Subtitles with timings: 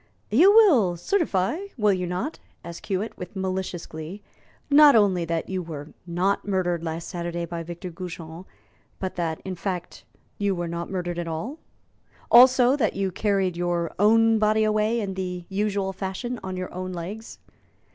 [0.31, 4.23] "You will certify, will you not," asked Hewitt, with malicious glee,
[4.67, 8.45] "not only that you were not murdered last Saturday by Victor Goujon,
[8.97, 10.03] but that, in fact,
[10.39, 11.59] you were not murdered at all?
[12.31, 16.91] Also, that you carried your own body away in the usual fashion, on your own
[16.93, 17.37] legs."